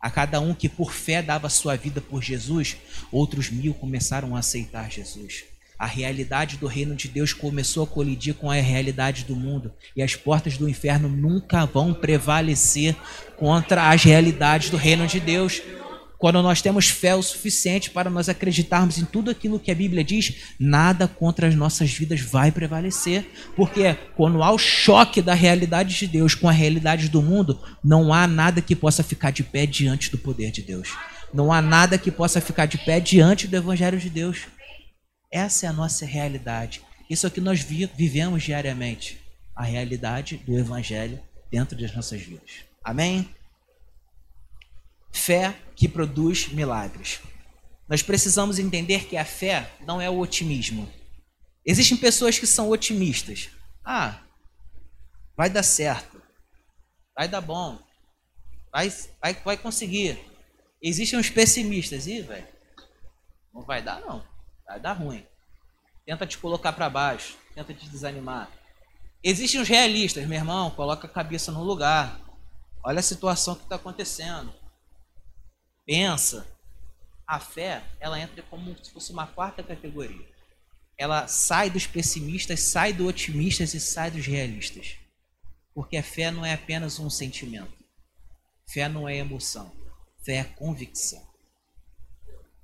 [0.00, 2.76] A cada um que por fé dava sua vida por Jesus,
[3.10, 5.44] outros mil começaram a aceitar Jesus.
[5.78, 9.72] A realidade do reino de Deus começou a colidir com a realidade do mundo.
[9.96, 12.94] E as portas do inferno nunca vão prevalecer
[13.36, 15.60] contra as realidades do reino de Deus.
[16.24, 20.02] Quando nós temos fé o suficiente para nós acreditarmos em tudo aquilo que a Bíblia
[20.02, 23.26] diz, nada contra as nossas vidas vai prevalecer.
[23.54, 28.10] Porque quando há o choque da realidade de Deus com a realidade do mundo, não
[28.10, 30.96] há nada que possa ficar de pé diante do poder de Deus.
[31.30, 34.46] Não há nada que possa ficar de pé diante do Evangelho de Deus.
[35.30, 36.80] Essa é a nossa realidade.
[37.10, 39.20] Isso é o que nós vivemos diariamente.
[39.54, 42.64] A realidade do Evangelho dentro das nossas vidas.
[42.82, 43.28] Amém?
[45.14, 47.20] Fé que produz milagres.
[47.88, 50.92] Nós precisamos entender que a fé não é o otimismo.
[51.64, 53.48] Existem pessoas que são otimistas.
[53.84, 54.20] Ah,
[55.36, 56.20] vai dar certo.
[57.16, 57.78] Vai dar bom.
[58.72, 60.18] Vai, vai, vai conseguir.
[60.82, 62.08] Existem os pessimistas.
[62.08, 62.48] Ih, velho,
[63.52, 64.26] não vai dar não.
[64.66, 65.24] Vai dar ruim.
[66.04, 67.36] Tenta te colocar para baixo.
[67.54, 68.50] Tenta te desanimar.
[69.22, 70.26] Existem os realistas.
[70.26, 72.20] Meu irmão, coloca a cabeça no lugar.
[72.82, 74.52] Olha a situação que está acontecendo
[75.86, 76.46] pensa,
[77.26, 80.26] a fé, ela entra como se fosse uma quarta categoria.
[80.96, 84.96] Ela sai dos pessimistas, sai dos otimistas e sai dos realistas.
[85.74, 87.72] Porque a fé não é apenas um sentimento.
[88.66, 89.72] Fé não é emoção.
[90.24, 91.22] Fé é convicção.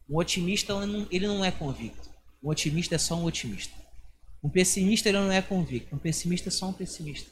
[0.09, 0.75] Um otimista
[1.11, 2.09] ele não é convicto.
[2.43, 3.75] Um otimista é só um otimista.
[4.43, 5.95] Um pessimista ele não é convicto.
[5.95, 7.31] Um pessimista é só um pessimista.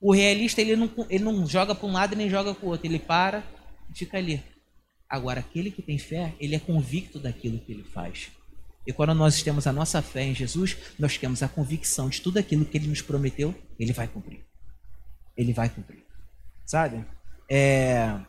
[0.00, 2.86] O realista ele não, ele não joga para um lado nem joga para o outro.
[2.86, 3.44] Ele para
[3.90, 4.42] e fica ali.
[5.10, 8.30] Agora, aquele que tem fé, ele é convicto daquilo que ele faz.
[8.86, 12.38] E quando nós temos a nossa fé em Jesus, nós temos a convicção de tudo
[12.38, 14.46] aquilo que ele nos prometeu, ele vai cumprir.
[15.36, 16.04] Ele vai cumprir.
[16.64, 17.04] Sabe?
[17.48, 18.20] É...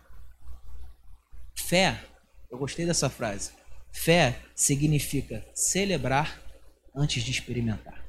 [1.56, 2.04] Fé,
[2.50, 3.52] eu gostei dessa frase.
[3.91, 6.41] Fé significa celebrar
[6.96, 8.04] antes de experimentar.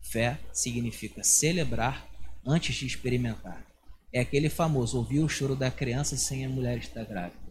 [0.00, 2.08] Fé significa celebrar
[2.44, 3.67] antes de experimentar.
[4.12, 7.48] É aquele famoso ouvir o choro da criança sem a mulher estar grávida.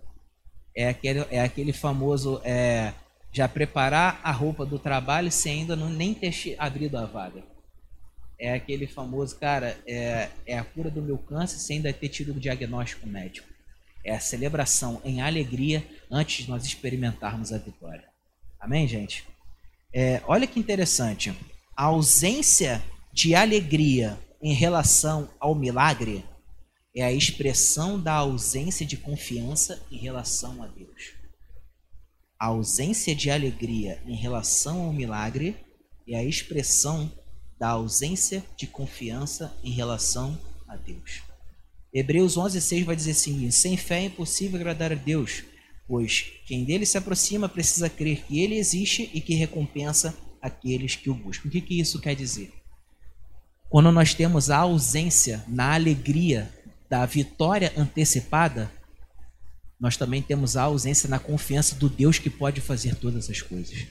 [0.76, 2.94] É aquele, é aquele famoso é,
[3.32, 7.44] já preparar a roupa do trabalho sem ainda não, nem ter abrido a vaga.
[8.40, 12.32] É aquele famoso, cara, é, é a cura do meu câncer sem ainda ter tido
[12.32, 13.48] o diagnóstico médico.
[14.04, 18.06] É a celebração em alegria antes de nós experimentarmos a vitória.
[18.60, 19.26] Amém, gente?
[19.94, 21.34] É, olha que interessante.
[21.76, 26.24] A ausência de alegria em relação ao milagre
[26.98, 31.14] é a expressão da ausência de confiança em relação a Deus.
[32.40, 35.56] A ausência de alegria em relação ao milagre
[36.08, 37.12] é a expressão
[37.60, 41.22] da ausência de confiança em relação a Deus.
[41.94, 45.44] Hebreus 11:6 vai dizer assim: sem fé é impossível agradar a Deus,
[45.88, 51.12] pois quem dele se aproxima precisa crer que ele existe e que recompensa aqueles que
[51.12, 51.48] o buscam.
[51.48, 52.52] O que, que isso quer dizer?
[53.70, 56.57] Quando nós temos a ausência na alegria
[56.90, 58.72] da vitória antecipada,
[59.80, 63.86] nós também temos a ausência na confiança do Deus que pode fazer todas as coisas.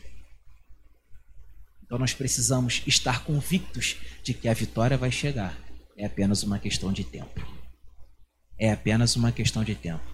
[1.84, 5.56] Então nós precisamos estar convictos de que a vitória vai chegar.
[5.96, 7.40] É apenas uma questão de tempo.
[8.58, 10.04] É apenas uma questão de tempo.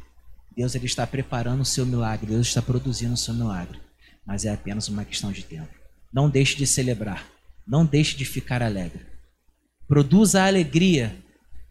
[0.55, 3.81] Deus ele está preparando o seu milagre, Deus está produzindo o seu milagre,
[4.27, 5.73] mas é apenas uma questão de tempo.
[6.13, 7.27] Não deixe de celebrar,
[7.67, 9.07] não deixe de ficar alegre.
[9.89, 11.22] Produza a alegria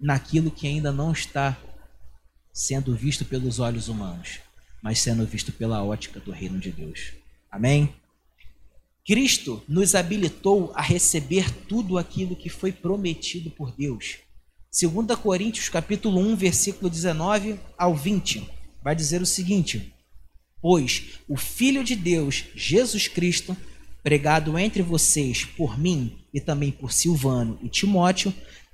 [0.01, 1.57] naquilo que ainda não está
[2.51, 4.39] sendo visto pelos olhos humanos,
[4.81, 7.13] mas sendo visto pela ótica do reino de Deus.
[7.49, 7.93] Amém?
[9.05, 14.17] Cristo nos habilitou a receber tudo aquilo que foi prometido por Deus.
[14.71, 18.47] 2 Coríntios capítulo 1, versículo 19 ao 20,
[18.81, 19.93] vai dizer o seguinte:
[20.61, 23.57] Pois o Filho de Deus, Jesus Cristo,
[24.03, 28.33] pregado entre vocês por mim e também por Silvano e Timóteo,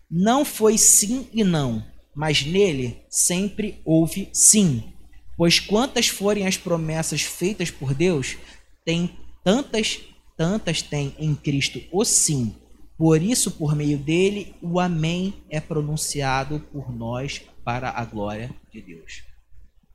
[0.10, 4.94] não foi sim e não, mas nele sempre houve sim.
[5.36, 8.38] Pois quantas forem as promessas feitas por Deus,
[8.84, 10.00] tem tantas,
[10.36, 12.56] tantas tem em Cristo o sim.
[12.98, 18.82] Por isso, por meio dele, o amém é pronunciado por nós para a glória de
[18.82, 19.22] Deus.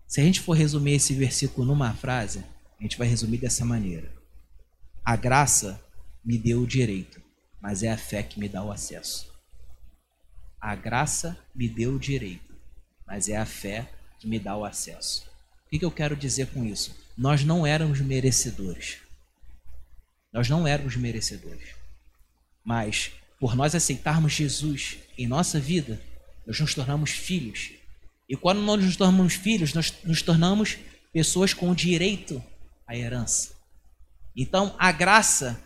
[0.07, 2.45] Se a gente for resumir esse versículo numa frase,
[2.79, 4.13] a gente vai resumir dessa maneira:
[5.05, 5.83] A graça
[6.25, 7.21] me deu o direito,
[7.61, 9.32] mas é a fé que me dá o acesso.
[10.63, 12.55] A graça me deu o direito,
[13.05, 15.29] mas é a fé que me dá o acesso.
[15.67, 16.97] O que, eu quero dizer com isso?
[17.19, 18.99] Nós não éramos merecedores.
[20.33, 21.71] Nós não éramos merecedores.
[22.65, 26.01] Mas, por nós aceitarmos Jesus em nossa vida,
[26.47, 27.73] nós nos tornamos filhos.
[28.29, 30.79] E quando nós nos tornamos filhos, nós nos tornamos
[31.13, 32.41] pessoas com direito
[32.87, 33.53] à herança.
[34.37, 35.61] Então, a graça,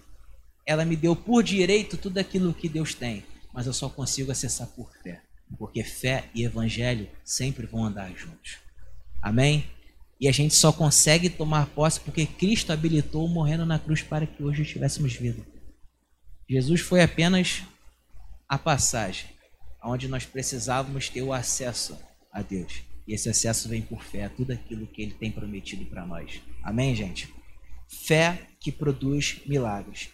[0.65, 3.23] ela me deu por direito tudo aquilo que Deus tem
[3.57, 5.23] mas eu só consigo acessar por fé.
[5.59, 8.59] Porque fé e evangelho sempre vão andar juntos.
[9.23, 9.67] Amém?
[10.21, 14.43] E a gente só consegue tomar posse porque Cristo habilitou morrendo na cruz para que
[14.43, 15.43] hoje tivéssemos vida.
[16.49, 17.63] Jesus foi apenas
[18.47, 19.31] a passagem
[19.83, 21.99] onde nós precisávamos ter o acesso
[22.31, 22.83] a Deus.
[23.07, 26.43] E esse acesso vem por fé, tudo aquilo que ele tem prometido para nós.
[26.63, 27.33] Amém, gente?
[27.89, 30.11] Fé que produz milagres.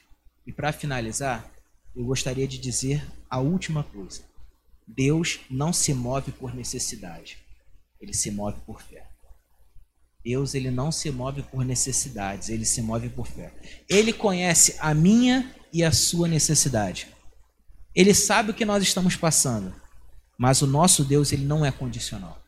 [0.47, 1.51] E para finalizar,
[1.95, 4.23] eu gostaria de dizer a última coisa.
[4.87, 7.39] Deus não se move por necessidade,
[8.01, 9.07] ele se move por fé.
[10.25, 13.53] Deus ele não se move por necessidades, ele se move por fé.
[13.89, 17.09] Ele conhece a minha e a sua necessidade.
[17.95, 19.75] Ele sabe o que nós estamos passando,
[20.39, 22.41] mas o nosso Deus ele não é condicional.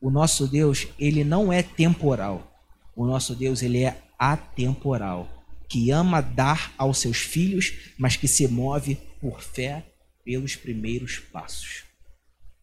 [0.00, 2.52] O nosso Deus ele não é temporal.
[2.94, 5.37] O nosso Deus ele é atemporal
[5.68, 9.84] que ama dar aos seus filhos, mas que se move por fé
[10.24, 11.84] pelos primeiros passos.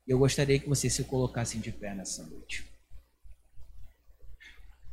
[0.07, 2.65] Eu gostaria que vocês se colocassem de pé nessa noite.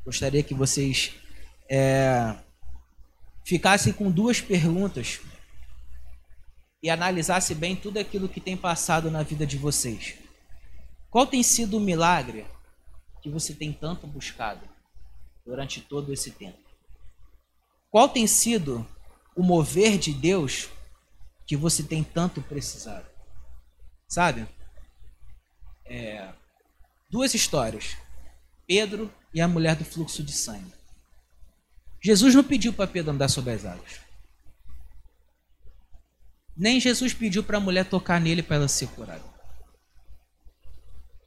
[0.04, 1.14] Gostaria que vocês
[1.70, 2.36] é,
[3.44, 5.20] ficassem com duas perguntas
[6.82, 10.14] e analisassem bem tudo aquilo que tem passado na vida de vocês.
[11.10, 12.46] Qual tem sido o milagre
[13.22, 14.68] que você tem tanto buscado
[15.44, 16.61] durante todo esse tempo?
[17.92, 18.86] Qual tem sido
[19.36, 20.70] o mover de Deus
[21.46, 23.06] que você tem tanto precisado?
[24.08, 24.48] Sabe?
[25.84, 26.32] É,
[27.10, 27.94] duas histórias.
[28.66, 30.72] Pedro e a mulher do fluxo de sangue.
[32.02, 34.00] Jesus não pediu para Pedro andar sobre as águas.
[36.56, 39.22] Nem Jesus pediu para a mulher tocar nele para ela ser curada.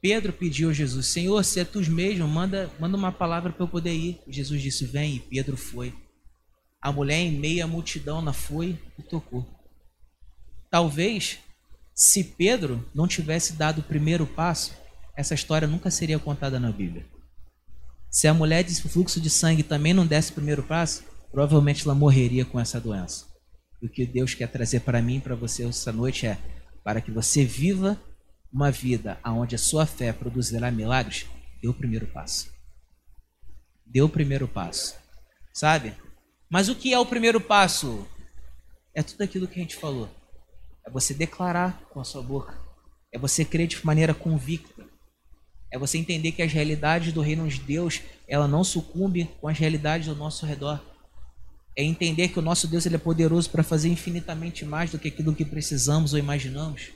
[0.00, 3.68] Pedro pediu a Jesus: Senhor, se é tu mesmo, manda, manda uma palavra para eu
[3.68, 4.20] poder ir.
[4.26, 6.05] Jesus disse: Vem, e Pedro foi.
[6.86, 9.44] A mulher em meio à multidão na foi e tocou.
[10.70, 11.40] Talvez,
[11.92, 14.72] se Pedro não tivesse dado o primeiro passo,
[15.16, 17.04] essa história nunca seria contada na Bíblia.
[18.08, 21.92] Se a mulher de fluxo de sangue também não desse o primeiro passo, provavelmente ela
[21.92, 23.26] morreria com essa doença.
[23.82, 26.38] O que Deus quer trazer para mim e para você essa noite é
[26.84, 28.00] para que você viva
[28.52, 31.26] uma vida onde a sua fé produzirá milagres,
[31.60, 32.48] dê o primeiro passo.
[33.84, 34.94] Dê o primeiro passo.
[35.52, 36.05] Sabe?
[36.48, 38.06] Mas o que é o primeiro passo?
[38.94, 40.08] É tudo aquilo que a gente falou.
[40.86, 42.58] É você declarar com a sua boca.
[43.12, 44.84] É você crer de maneira convicta.
[45.72, 49.58] É você entender que as realidades do reino de Deus, ela não sucumbe com as
[49.58, 50.80] realidades do nosso redor.
[51.76, 55.08] É entender que o nosso Deus ele é poderoso para fazer infinitamente mais do que
[55.08, 56.92] aquilo que precisamos ou imaginamos.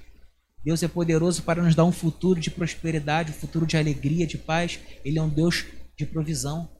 [0.64, 4.38] Deus é poderoso para nos dar um futuro de prosperidade, um futuro de alegria, de
[4.38, 4.78] paz.
[5.04, 6.70] Ele é um Deus de provisão.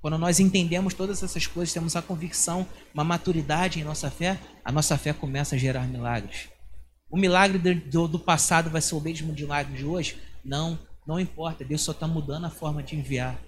[0.00, 4.72] Quando nós entendemos todas essas coisas, temos a convicção, uma maturidade em nossa fé, a
[4.72, 6.48] nossa fé começa a gerar milagres.
[7.10, 10.16] O milagre do, do passado vai ser o mesmo milagre de hoje?
[10.44, 11.64] Não, não importa.
[11.64, 13.38] Deus só está mudando a forma de enviar.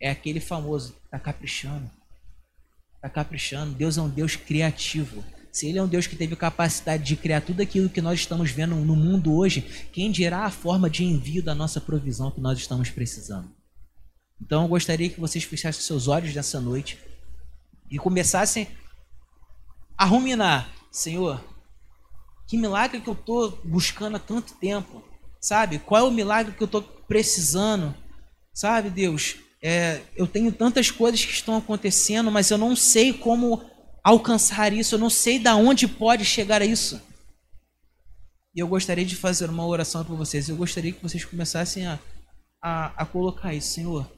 [0.00, 1.88] É aquele famoso, está caprichando.
[2.96, 3.72] Está caprichando.
[3.74, 5.24] Deus é um Deus criativo.
[5.52, 8.50] Se Ele é um Deus que teve capacidade de criar tudo aquilo que nós estamos
[8.50, 9.62] vendo no mundo hoje,
[9.92, 13.48] quem dirá a forma de envio da nossa provisão que nós estamos precisando?
[14.40, 16.98] Então eu gostaria que vocês fechassem seus olhos nessa noite
[17.90, 18.68] e começassem
[19.96, 21.42] a ruminar, Senhor,
[22.46, 25.02] que milagre que eu estou buscando há tanto tempo,
[25.40, 25.78] sabe?
[25.78, 27.94] Qual é o milagre que eu estou precisando,
[28.52, 29.36] sabe, Deus?
[29.62, 33.62] É, eu tenho tantas coisas que estão acontecendo, mas eu não sei como
[34.02, 37.00] alcançar isso, eu não sei da onde pode chegar a isso.
[38.54, 40.48] E eu gostaria de fazer uma oração para vocês.
[40.48, 41.98] Eu gostaria que vocês começassem a,
[42.62, 44.08] a, a colocar isso, Senhor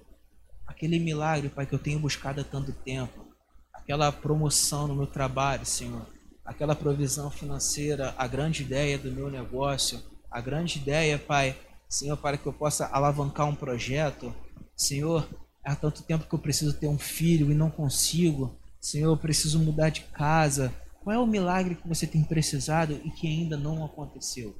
[0.66, 3.26] aquele milagre, Pai, que eu tenho buscado há tanto tempo,
[3.72, 6.06] aquela promoção no meu trabalho, Senhor,
[6.44, 11.56] aquela provisão financeira, a grande ideia do meu negócio, a grande ideia, Pai,
[11.88, 14.34] Senhor, para que eu possa alavancar um projeto.
[14.76, 15.28] Senhor,
[15.64, 18.58] há tanto tempo que eu preciso ter um filho e não consigo.
[18.80, 20.72] Senhor, eu preciso mudar de casa.
[21.02, 24.56] Qual é o milagre que você tem precisado e que ainda não aconteceu?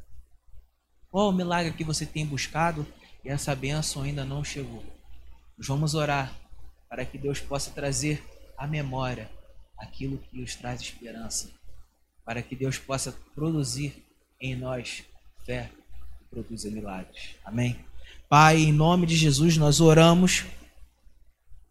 [1.11, 2.87] Qual é o milagre que você tem buscado
[3.25, 4.83] e essa bênção ainda não chegou?
[5.59, 6.35] Nós vamos orar
[6.89, 8.23] para que Deus possa trazer
[8.59, 9.31] à memória
[9.79, 11.51] aquilo que nos traz esperança,
[12.25, 14.05] para que Deus possa produzir
[14.41, 15.05] em nós
[15.45, 15.71] fé
[16.19, 17.37] que produza milagres.
[17.45, 17.79] Amém?
[18.29, 20.45] Pai, em nome de Jesus, nós oramos.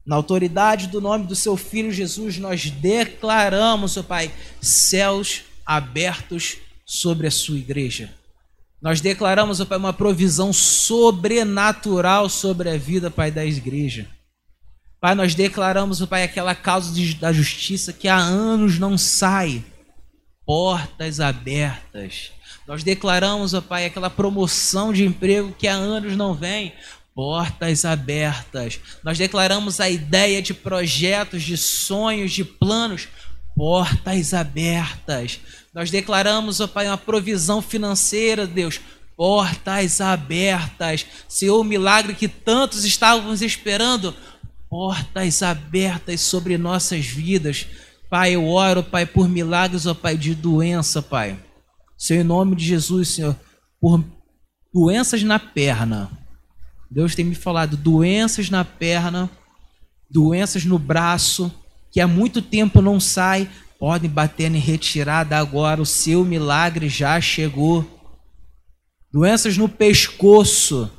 [0.05, 7.27] Na autoridade do nome do seu Filho Jesus, nós declaramos, ó Pai, céus abertos sobre
[7.27, 8.13] a sua igreja.
[8.86, 14.07] Nós declaramos, ó Pai, uma provisão sobrenatural sobre a vida, Pai, da igreja.
[15.01, 19.63] Pai, nós declaramos, ó Pai, aquela causa de, da justiça que há anos não sai.
[20.45, 22.29] Portas abertas.
[22.67, 26.71] Nós declaramos, ó Pai, aquela promoção de emprego que há anos não vem
[27.15, 28.79] portas abertas.
[29.03, 33.07] Nós declaramos a ideia de projetos, de sonhos, de planos,
[33.55, 35.39] portas abertas.
[35.76, 38.80] Nós declaramos, ó Pai, uma provisão financeira, Deus,
[39.17, 41.05] portas abertas.
[41.28, 44.15] Senhor, o milagre que tantos estávamos esperando,
[44.69, 47.67] portas abertas sobre nossas vidas.
[48.09, 51.38] Pai, eu oro, Pai, por milagres, ó Pai, de doença, Pai.
[51.97, 53.36] Senhor, em nome de Jesus, Senhor,
[53.82, 54.01] por
[54.73, 56.09] doenças na perna
[56.89, 59.30] Deus tem me falado doenças na perna,
[60.09, 61.51] doenças no braço,
[61.91, 63.49] que há muito tempo não sai,
[63.80, 67.86] podem bater em retirada agora, o seu milagre já chegou.
[69.11, 70.91] Doenças no pescoço,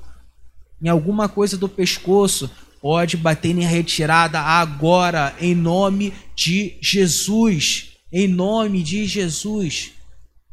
[0.82, 2.50] em alguma coisa do pescoço,
[2.80, 7.92] pode bater em retirada agora, em nome de Jesus.
[8.12, 9.92] Em nome de Jesus.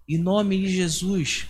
[0.09, 1.45] Em nome de Jesus.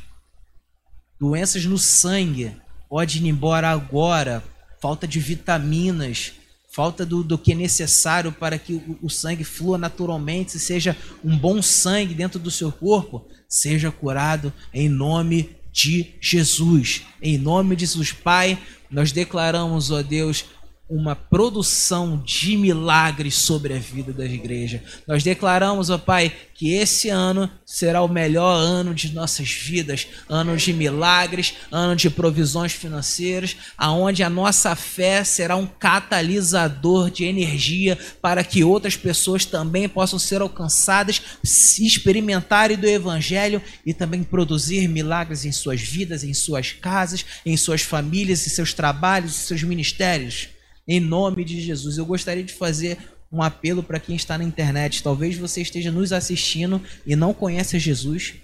[1.19, 2.55] Doenças no sangue,
[2.89, 4.43] pode ir embora agora.
[4.81, 6.33] Falta de vitaminas,
[6.73, 11.37] falta do, do que é necessário para que o, o sangue flua naturalmente, seja um
[11.37, 17.03] bom sangue dentro do seu corpo, seja curado em nome de Jesus.
[17.21, 18.57] Em nome de Jesus, Pai,
[18.89, 20.45] nós declaramos, ó Deus,
[20.89, 24.83] uma produção de milagres sobre a vida da igreja.
[25.07, 30.55] Nós declaramos, ó Pai, que esse ano será o melhor ano de nossas vidas, ano
[30.57, 37.97] de milagres, ano de provisões financeiras, aonde a nossa fé será um catalisador de energia
[38.21, 44.87] para que outras pessoas também possam ser alcançadas, se experimentarem do evangelho e também produzir
[44.89, 49.63] milagres em suas vidas, em suas casas, em suas famílias, em seus trabalhos, em seus
[49.63, 50.52] ministérios.
[50.87, 52.97] Em nome de Jesus, eu gostaria de fazer
[53.31, 55.01] um apelo para quem está na internet.
[55.01, 58.35] Talvez você esteja nos assistindo e não conhece Jesus.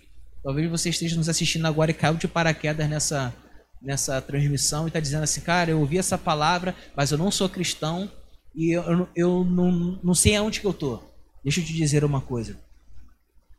[0.44, 3.34] Talvez você esteja nos assistindo agora e caiu de paraquedas nessa,
[3.82, 7.50] nessa transmissão e está dizendo assim, cara, eu ouvi essa palavra, mas eu não sou
[7.50, 8.10] cristão
[8.56, 11.14] e eu, eu, não, não sei aonde que eu estou.
[11.44, 12.58] Deixa eu te dizer uma coisa.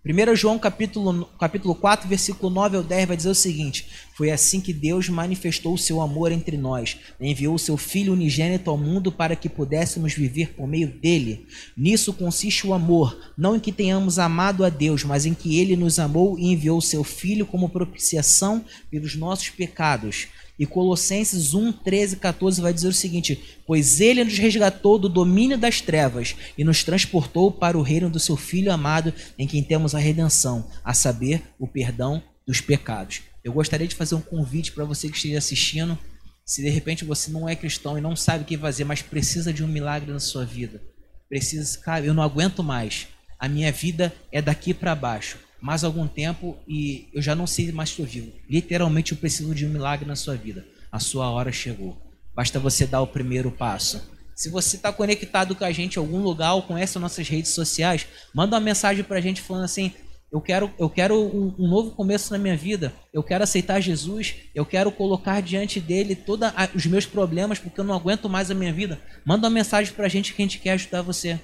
[0.04, 4.60] 1 João capítulo, capítulo 4, versículo 9 ao 10 vai dizer o seguinte: Foi assim
[4.60, 9.10] que Deus manifestou o seu amor entre nós, enviou o seu Filho unigênito ao mundo
[9.10, 11.46] para que pudéssemos viver por meio dele.
[11.74, 15.74] Nisso consiste o amor, não em que tenhamos amado a Deus, mas em que ele
[15.74, 20.28] nos amou e enviou o seu Filho como propiciação pelos nossos pecados.
[20.58, 25.08] E Colossenses 1, 13 e 14 vai dizer o seguinte: Pois ele nos resgatou do
[25.08, 29.62] domínio das trevas e nos transportou para o reino do seu Filho amado, em quem
[29.62, 33.29] temos a redenção, a saber, o perdão dos pecados.
[33.44, 35.98] Eu gostaria de fazer um convite para você que esteja assistindo.
[36.44, 39.52] Se de repente você não é cristão e não sabe o que fazer, mas precisa
[39.52, 40.82] de um milagre na sua vida,
[41.28, 43.06] precisa, cara, eu não aguento mais.
[43.38, 47.70] A minha vida é daqui para baixo mais algum tempo e eu já não sei
[47.70, 48.32] mais se estou vivo.
[48.48, 50.66] Literalmente eu preciso de um milagre na sua vida.
[50.90, 52.00] A sua hora chegou.
[52.34, 54.02] Basta você dar o primeiro passo.
[54.34, 57.52] Se você está conectado com a gente em algum lugar ou conhece as nossas redes
[57.52, 59.92] sociais, manda uma mensagem para a gente falando assim:
[60.32, 62.94] eu quero, eu quero um, um, novo começo na minha vida.
[63.12, 64.36] Eu quero aceitar Jesus.
[64.54, 68.54] Eu quero colocar diante dele todos os meus problemas porque eu não aguento mais a
[68.54, 69.00] minha vida.
[69.24, 71.40] Manda uma mensagem para a gente que a gente quer ajudar você.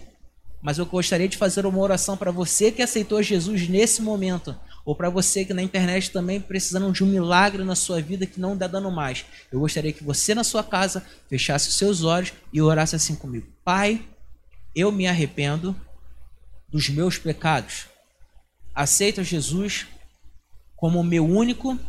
[0.62, 4.94] Mas eu gostaria de fazer uma oração para você que aceitou Jesus nesse momento, ou
[4.96, 8.54] para você que na internet também precisando de um milagre na sua vida que não
[8.54, 9.24] está dando mais.
[9.52, 13.46] Eu gostaria que você na sua casa fechasse os seus olhos e orasse assim comigo:
[13.64, 14.00] Pai,
[14.74, 15.76] eu me arrependo
[16.68, 17.86] dos meus pecados.
[18.76, 19.86] Aceito Jesus
[20.76, 21.80] como meu único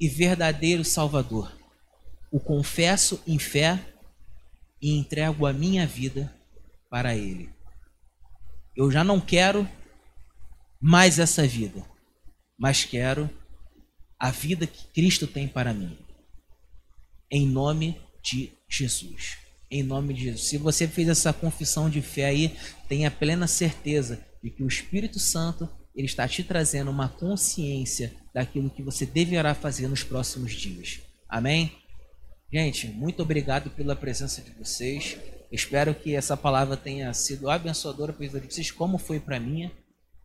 [0.00, 1.56] e verdadeiro Salvador.
[2.28, 3.78] O confesso em fé
[4.82, 6.34] e entrego a minha vida
[6.90, 7.48] para Ele.
[8.76, 9.68] Eu já não quero
[10.80, 11.84] mais essa vida,
[12.58, 13.30] mas quero
[14.18, 15.96] a vida que Cristo tem para mim.
[17.30, 19.38] Em nome de Jesus.
[19.70, 20.48] Em nome de Jesus.
[20.48, 22.58] Se você fez essa confissão de fé aí,
[22.88, 28.70] tenha plena certeza de que o Espírito Santo ele está te trazendo uma consciência daquilo
[28.70, 31.00] que você deverá fazer nos próximos dias.
[31.28, 31.72] Amém?
[32.52, 35.16] Gente, muito obrigado pela presença de vocês.
[35.50, 39.70] Espero que essa palavra tenha sido abençoadora para vocês, como foi para mim.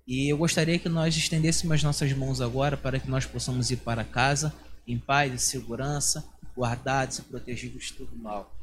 [0.08, 3.78] E eu gostaria que nós estendêssemos as nossas mãos agora para que nós possamos ir
[3.78, 4.54] para casa
[4.88, 8.59] em paz e segurança, guardados e protegidos de todo mal.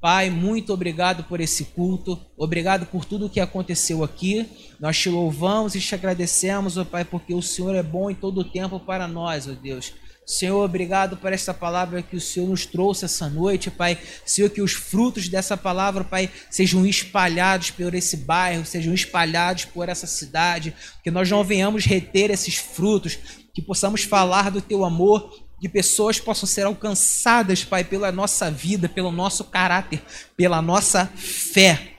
[0.00, 4.48] Pai, muito obrigado por esse culto, obrigado por tudo o que aconteceu aqui.
[4.80, 8.40] Nós te louvamos e te agradecemos, ó Pai, porque o Senhor é bom em todo
[8.40, 9.92] o tempo para nós, ó Deus.
[10.24, 13.98] Senhor, obrigado por esta palavra que o Senhor nos trouxe essa noite, Pai.
[14.24, 19.88] Senhor, que os frutos dessa palavra, Pai, sejam espalhados por esse bairro, sejam espalhados por
[19.88, 20.72] essa cidade,
[21.02, 23.18] que nós não venhamos reter esses frutos,
[23.52, 28.88] que possamos falar do teu amor, que pessoas possam ser alcançadas, Pai, pela nossa vida,
[28.88, 30.02] pelo nosso caráter,
[30.36, 31.96] pela nossa fé.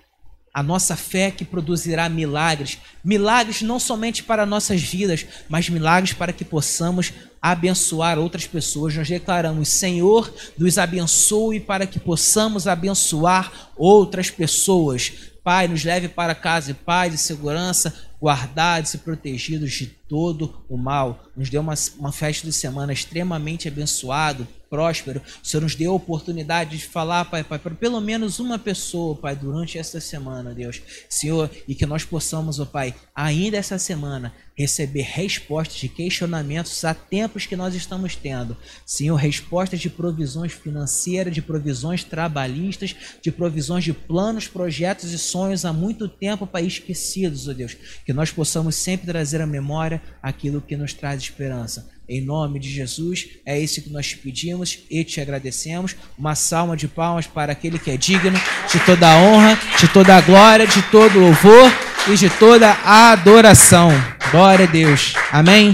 [0.53, 6.33] A nossa fé que produzirá milagres, milagres não somente para nossas vidas, mas milagres para
[6.33, 8.93] que possamos abençoar outras pessoas.
[8.93, 15.13] Nós declaramos: Senhor, nos abençoe para que possamos abençoar outras pessoas.
[15.41, 20.77] Pai, nos leve para casa de paz e segurança, guardados e protegidos de todo o
[20.77, 21.25] mal.
[21.35, 25.21] Nos deu uma, uma festa de semana extremamente abençoado próspero.
[25.43, 29.17] O Senhor nos deu a oportunidade de falar, Pai, Pai, para pelo menos uma pessoa,
[29.17, 30.81] Pai, durante esta semana, Deus.
[31.09, 36.93] Senhor, e que nós possamos, ó Pai, ainda essa semana, receber respostas de questionamentos a
[36.93, 38.55] tempos que nós estamos tendo.
[38.85, 45.65] Senhor, respostas de provisões financeiras, de provisões trabalhistas, de provisões de planos, projetos e sonhos
[45.65, 47.75] há muito tempo, Pai, esquecidos, ó Deus.
[48.05, 51.89] Que nós possamos sempre trazer à memória aquilo que nos traz esperança.
[52.11, 55.95] Em nome de Jesus, é isso que nós te pedimos e te agradecemos.
[56.17, 58.37] Uma salva de palmas para aquele que é digno
[58.69, 61.71] de toda a honra, de toda a glória, de todo o louvor
[62.11, 63.91] e de toda a adoração.
[64.29, 65.13] Glória a Deus.
[65.31, 65.73] Amém?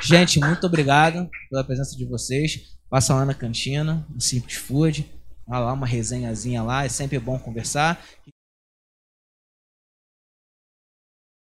[0.00, 2.60] Gente, muito obrigado pela presença de vocês.
[2.88, 5.04] Passa lá na cantina, no Simples Food.
[5.46, 8.02] Lá uma resenhazinha lá, é sempre bom conversar.